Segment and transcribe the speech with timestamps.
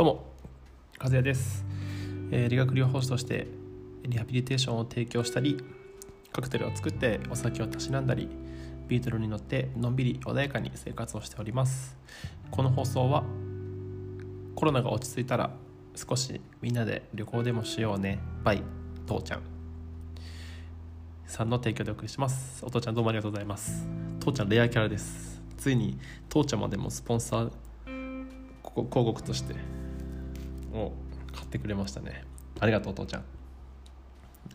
[0.00, 0.24] どうも
[0.98, 1.62] 和也です、
[2.30, 3.48] えー理学療法士として
[4.04, 5.62] リハビリテーションを提供したり
[6.32, 8.30] カクテルを作ってお酒をたしなんだり
[8.88, 11.98] ビートルに乗ってのんびり穏やかに生活をしております。
[12.50, 13.24] この放送は
[14.54, 15.50] コロナが落ち着いたら
[15.94, 18.62] 少しみんなで旅行でもしようねバイ
[19.06, 19.42] 父ちゃん。
[21.26, 22.64] さんの提供でお送りします。
[22.64, 23.86] お父ちゃんどうもありがとうございます。
[24.18, 25.42] 父ちゃんレアキャラです。
[25.58, 25.98] ついに
[26.30, 27.50] 父ちゃんまでもスポンサー
[28.72, 29.54] 広告として
[30.72, 30.92] を
[31.32, 32.24] 買ってくれましたね。
[32.58, 33.24] ありがとう父ちゃん。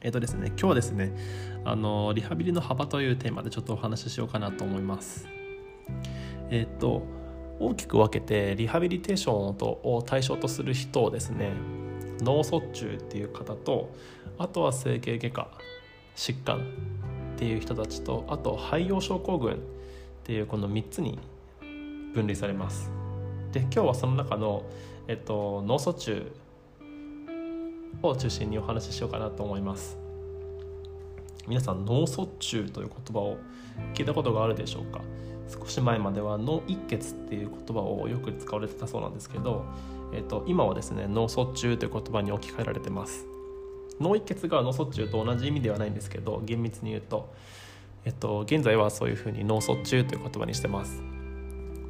[0.01, 1.15] えっ、とですね今日はですね
[1.63, 5.27] あのリハビリの幅というテーマでちょっとお話ししようかなと思います。
[6.49, 7.03] えっ、と
[7.59, 11.53] 大きく分けてリハビリテーションとを対象とする人をですね
[12.19, 13.93] 脳卒中っていう方と
[14.37, 15.47] あとは整形外科
[16.15, 16.59] 疾患
[17.35, 19.57] っていう人たちとあと肺葉症候群っ
[20.23, 21.19] ていうこの3つに
[22.13, 22.91] 分類されます。
[23.51, 24.63] で今日はその中の、
[25.07, 26.31] えっと、脳卒中
[28.01, 29.97] を中心にお話ししようかなと思います。
[31.47, 33.37] 皆さん脳卒中という言葉を
[33.93, 35.01] 聞いたことがあるでしょうか？
[35.47, 39.63] 少し前までは脳一血っていう言葉をよく使われてたそうなんですけど、
[40.11, 43.27] えっと、今はですね脳卒中という言葉に置き換えられてます。
[43.99, 47.31] 脳一血が脳卒中と同じ意味ではないんですけど厳密に言うと、
[48.05, 51.01] えっと、現在はそういうふうに脳卒中という言葉にしてます。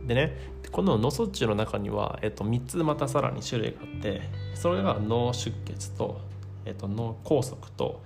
[0.06, 0.38] でね
[0.72, 4.22] この脳卒中の中には、えっと、3つまたさらに種類があって
[4.54, 6.20] それが脳出血と、
[6.66, 8.02] えっと、脳梗塞と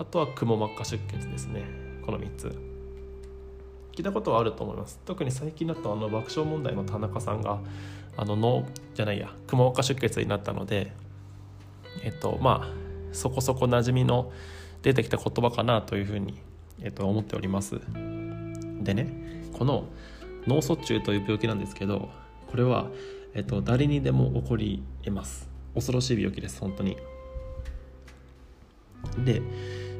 [0.00, 1.62] あとはくも膜下出血ですね。
[2.04, 2.58] この3つ。
[3.92, 4.98] 聞いたことはあると思います。
[5.04, 7.60] 特に最近だとあの爆笑問題の田中さんが
[8.16, 10.92] あの脳じゃないやくも膜下出血になったので
[12.02, 12.68] えっとまあ
[13.12, 14.32] そこそこ馴染みの
[14.82, 16.38] 出てきた言葉かなというふうに、
[16.80, 17.80] えっと、思っております。
[18.82, 19.84] でねこの
[20.46, 22.08] 脳卒中という病気なんですけど
[22.50, 22.88] これは、
[23.34, 25.48] えっと、誰にでも起こり得ます。
[25.74, 26.96] 恐ろしい病気です本当に。
[29.24, 29.42] で、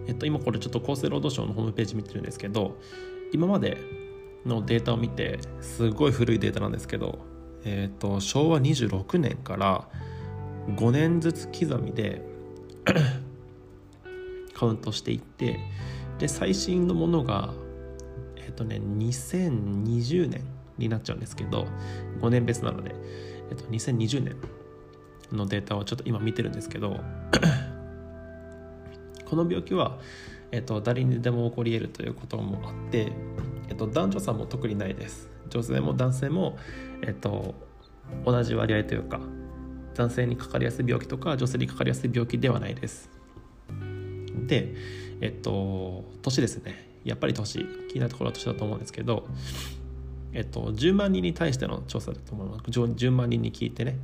[0.07, 2.77] えっと、今これちょっと厚生労働省のホームページ見てるんですけど
[3.33, 3.79] 今まで
[4.45, 7.19] のデータを見てすごい古いデータなんですけど、
[7.65, 9.89] えっと、昭和26年から
[10.69, 12.23] 5年ずつ刻みで
[14.55, 15.59] カウントしていって
[16.19, 17.53] で最新のものが
[18.47, 20.45] えっとね2020年
[20.79, 21.67] になっちゃうんですけど
[22.21, 22.95] 5年別なので、
[23.51, 24.37] えっと、2020年
[25.33, 26.97] のデータをちょっと今見てるんですけど
[29.27, 29.99] この病気は、
[30.51, 33.13] えっと、誰にでも起こり得るということもあって、
[33.69, 35.29] えっと、男女差も特にないです。
[35.49, 36.59] 女性も男性も、
[37.03, 37.55] えっと、
[38.25, 39.21] 同じ割合というか
[39.95, 43.09] 男性にかかりやすい病気とか女性にかかりやすい病気ではないです。
[44.47, 44.75] で
[45.21, 46.90] えっと年ですね。
[47.05, 49.27] やっぱり年気になるところは年だと思うんですけど
[50.33, 52.65] えっと10万人に対しての調査だと思います。
[52.71, 53.99] 10 10万人に聞いてね。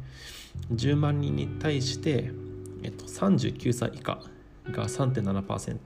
[0.72, 2.32] 10万人に対して、
[2.82, 4.18] えっと、39歳以下
[4.72, 5.78] が3.7%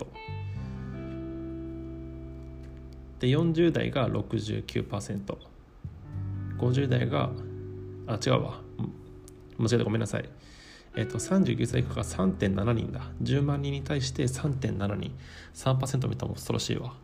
[3.19, 7.31] で40代が 69%50 代が
[8.07, 8.61] あ違うわ。
[9.59, 10.29] 間違えたごめんなさい。
[10.97, 13.03] えっと、39歳以下が3.7人だ。
[13.23, 15.13] 10万人に対して3.7人。
[15.55, 16.95] 3%見たら恐ろしいわ。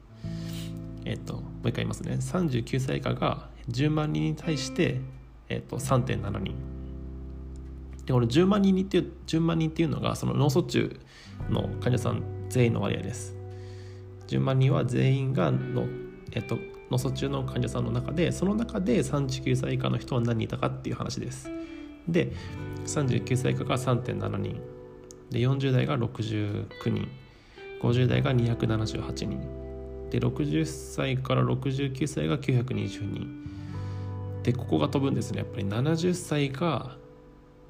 [1.04, 2.14] えっともう一回言いますね。
[2.14, 5.00] 39歳以下が10万人に対して、
[5.48, 6.54] えっと、3.7人。
[8.06, 11.00] でこれ10万人にっていう10万人っていうのがその脳卒中
[11.50, 13.36] の患者さん全員の割合です。
[14.28, 15.86] 10万人は全員がの、
[16.32, 16.58] えっと、
[16.90, 21.50] 脳卒中の患者さんの中でその中で39歳以下の人は何人いたかっていう話です。
[22.08, 22.32] で
[22.86, 24.60] 39歳以下が3.7人。
[25.30, 27.08] で40代が69人。
[27.82, 29.40] 50代が278人。
[30.10, 33.46] で60歳から69歳が920人。
[34.42, 35.38] でここが飛ぶんですね。
[35.38, 36.96] やっぱり70歳が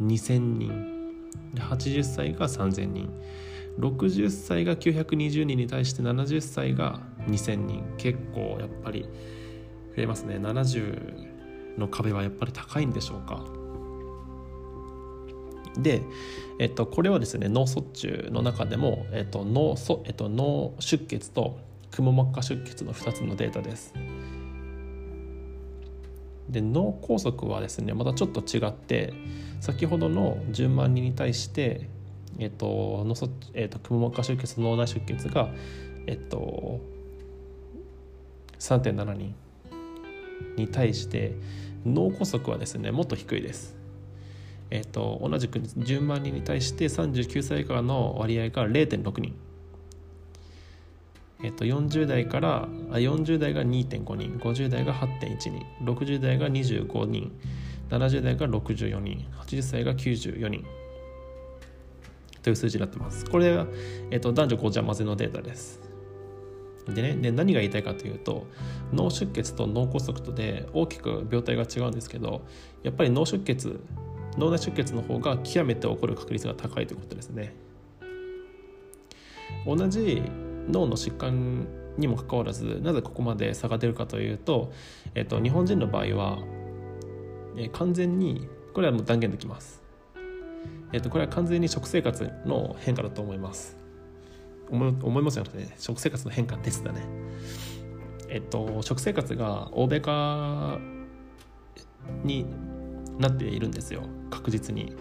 [0.02, 1.30] 2000人。
[1.54, 3.08] で80歳が3000人。
[3.78, 7.84] 60歳が920人に対して70歳が2000人。
[7.96, 9.02] 結構やっぱり
[9.96, 10.36] 増えますね。
[10.36, 13.44] 70の壁はやっぱり高いんでしょうか。
[15.82, 16.02] で、
[16.58, 21.58] えっと、これはですね脳卒中の中でも、えっと脳そえっと、脳出血と
[21.90, 23.94] くも膜下出血の2つのデータです。
[26.48, 29.12] で脳梗塞はですねまたちょっと違って
[29.60, 31.88] 先ほどの10万人に対して
[32.38, 35.48] えっと脳卒えっとくも膜下出血脳内出血が
[36.06, 36.80] えっと
[38.58, 39.34] 3.7人
[40.56, 41.34] に対して
[41.84, 43.75] 脳梗塞はですねもっと低いです。
[44.70, 49.34] えっと同じく10万人に対して39歳以下の割合が0.6人。
[51.42, 54.38] えっと、40代からあ40代が2.5人。
[54.38, 55.66] 50代が8.1人。
[55.84, 57.30] 60代が25人。
[57.90, 59.26] 70代が64人。
[59.42, 60.64] 80歳が94人。
[62.42, 63.26] という数字になってます。
[63.26, 63.66] これは、
[64.10, 65.86] えっと、男女ごちゃ混ぜのデータです。
[66.94, 68.46] でねで何が言いたいかというと
[68.92, 72.42] 脳出血と脳梗塞とで大きく病態が違うんですけど
[72.82, 73.80] やっぱり脳出血
[74.38, 77.54] 脳内出血の方が極めて起こる確率が高いということですね。
[79.64, 80.22] 同じ
[80.68, 81.66] 脳の疾患
[81.98, 84.72] にもかかわらずなぜここまで差が出るかというと、
[85.14, 86.38] えっと、日本人の場合は、
[87.56, 89.82] え完全にこれはもう断言できます、
[90.92, 93.76] えっと、これは完全に食生活の変化だと思います。
[94.70, 95.74] 思思いますよね。
[95.78, 97.06] 食生活の変化ですだね。
[98.28, 100.78] えっと食生活が欧米化
[102.24, 102.46] に
[103.18, 104.94] なっているんですよ確実に。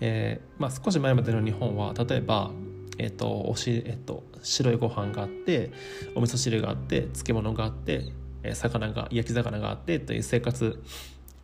[0.00, 2.50] えーまあ、少し前までの日本は例えば、
[2.98, 5.70] えーとおしえーと、白いご飯があって
[6.14, 8.12] お味噌汁があって漬物があって、
[8.42, 10.82] え、魚が焼き魚があってという生活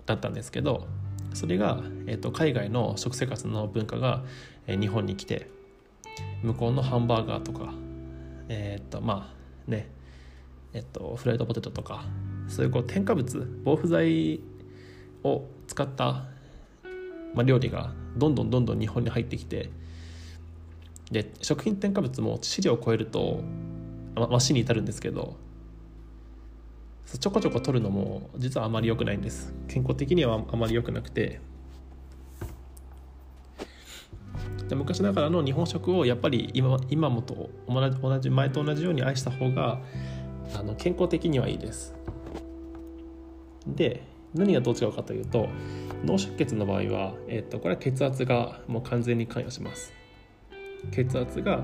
[0.05, 0.87] だったんですけど
[1.33, 4.25] それが、えーと海外の食生活の文化が、
[4.67, 5.49] えー、日本に来て
[6.43, 7.73] 向こうのハンバーガーとか
[8.49, 9.33] えっ、とま
[9.69, 9.89] あね
[10.73, 12.05] えっ、とフライドポテトとか
[12.49, 14.41] そういうこう添加物防腐剤
[15.25, 16.25] を使った、
[17.35, 19.71] まあ、料理がどんどんどんどん日本に入ってきて
[21.11, 23.43] で食品添加物も致死量を超えると
[24.15, 25.37] ま、死に至るんですけど
[27.19, 29.53] ちょこちょこ取るのも実はあまり良くないんです。
[29.67, 31.41] 健康的にはあまり良くなくて。
[34.69, 39.81] で昔ながらの日本食をやっぱり今今もと同じ前と同じように愛した方が
[40.55, 41.93] あの健康的にはいいです。
[43.67, 44.05] で
[44.35, 45.49] 何がどう違うかというと
[46.05, 49.93] 脳出血の場合は、えー、とこれは血圧がもう完全に関与します。
[50.93, 51.63] 血圧が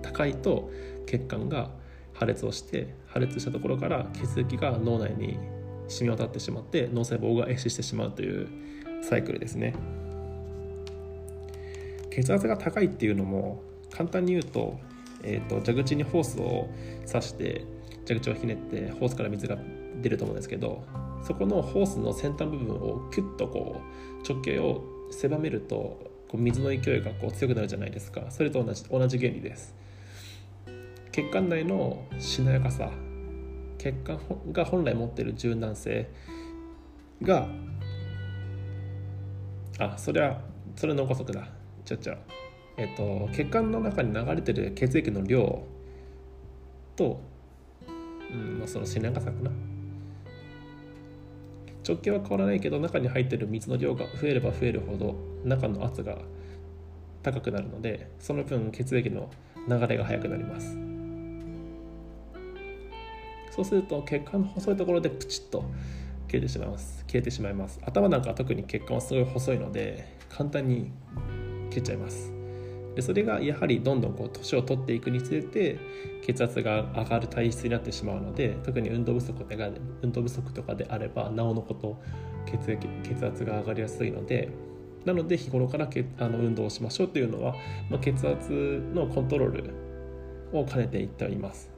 [0.00, 0.70] 高いと
[1.06, 1.70] 血管が
[2.14, 5.38] 破裂をして破裂したところから血液が脳内に
[5.88, 8.48] 染み渡ってしまって脳細胞が壊死してしまうという
[9.02, 9.74] サイクルですね。
[12.10, 14.78] 血圧が高いっていうのも簡単に言うと,、
[15.22, 16.68] えーと、蛇口にホースを
[17.06, 17.64] 刺して
[18.06, 19.56] 蛇口をひねってホースから水が
[20.00, 20.84] 出ると思うんですけど
[21.22, 25.76] そこのホースの先端部分をキュッとこう直径を狭めると
[26.28, 28.30] こう水の勢いがこう強くなるじゃないですか。
[28.30, 29.74] それと同じ同じ原理です。
[31.12, 32.90] 血管内のしなやかさ。
[33.78, 34.18] 血管
[34.52, 36.08] が本来持っている柔軟性。
[37.22, 37.46] が
[39.78, 40.40] あそれは
[40.76, 41.48] それ脳梗塞だ。
[41.84, 42.16] ちゃちゃ
[42.76, 45.64] えっと血管の中に流れてる血液の量
[46.96, 47.20] と、
[48.32, 49.50] うんまあ、そのしなやかさかな。
[51.86, 56.18] 直径は変わらないけど中に入ってる水の量が増えれば増えるほど中の圧が
[57.22, 59.30] 高くなるのでその分血液の
[59.68, 60.76] 流れが速くなります。
[63.50, 65.64] そうすると血管の細いところでプチッと
[66.26, 67.04] 消えてしまいます。
[67.06, 67.78] 消えてしまいます。
[67.84, 70.90] 頭なんか特に血管はすごい細いので簡単に
[71.68, 72.41] 消えちゃいます。
[72.94, 75.78] でそれがやはりどんどんこう年を取っていくにつれて
[76.22, 79.56] 血圧が上がる体質になってしまうので特に運動不足で
[80.02, 82.00] 運動不足とかであればなおのこと
[82.46, 84.50] 血液血圧が上がりやすいので
[85.04, 87.54] なので日頃から血あの運動をしましょうというのは、
[87.90, 88.52] まあ、血圧
[88.94, 89.74] のコントロール
[90.52, 91.70] を兼ねていっております。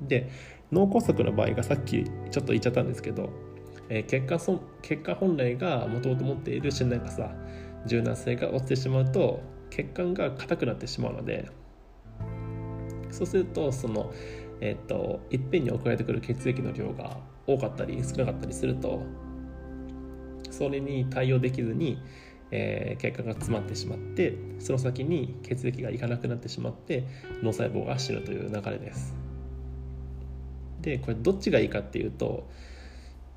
[0.00, 0.30] で
[0.72, 3.30] 脳梗塞の場合がさっきちょっと言っちゃったんですけど、
[3.88, 7.30] えー、血管そ血管本来がもともと持っている信頼かさ
[7.86, 11.48] 柔軟性が落ちてしまうと血管が硬くなってしまうので
[13.10, 14.12] そうするとその
[14.60, 19.02] えっ、といっぺんに送られてくる血液の量が多かったり少なかったりすると
[20.50, 22.00] それに対応できずに、
[22.50, 27.06] えー、血管が詰まってしまってその先に血液がいかなくなってしまって
[27.42, 29.14] 脳細胞が死ぬという流れです。
[30.80, 32.48] でこれどっちがいいかっていうと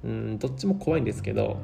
[0.04, 1.58] うんどっちも怖いんですけど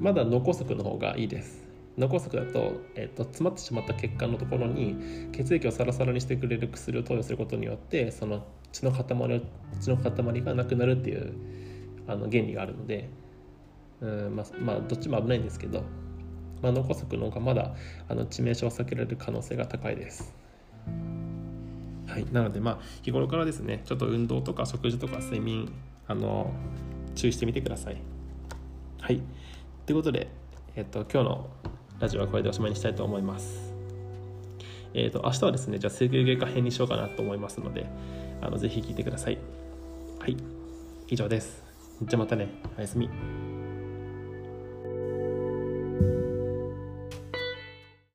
[0.00, 1.67] まだ脳梗塞の方がいいです。
[1.98, 9.04] 脳梗塞だと,、えーと、詰まってしまった血管のところに血液をサラサラにしてくれる薬を投与することによってその血の塊
[9.80, 11.34] 血の塊がなくなるっていう
[12.06, 13.10] あの原理があるので
[14.00, 15.82] うんまあ、まあ、どっちも危ないんですけど、
[16.62, 17.74] まあ、脳梗塞の方がまだ
[18.08, 20.34] あの致命傷を避けられる可能性が高いです。
[22.06, 25.70] はい、なのでまあ日頃からですねちょっと運動とか食事とか睡眠
[26.06, 26.52] あの
[27.14, 28.00] 注意してみてください。
[29.00, 29.20] はい
[29.84, 30.28] ということで、
[30.76, 31.50] えっと、今日の
[32.00, 33.74] ラジオはこれでおしまいにしたいと思います。
[34.94, 37.86] えっ、ー、と、明日はですね、じゃあ整形外科編にしようかなと思いますので、
[38.40, 39.38] あのぜひ聞いてください。
[40.20, 40.36] はい、
[41.08, 41.64] 以上です。
[42.02, 43.10] じゃあまたね、おやすみ。